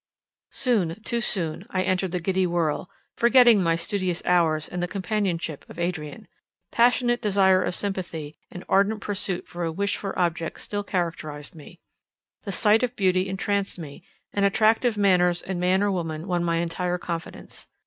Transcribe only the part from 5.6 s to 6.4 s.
of Adrian.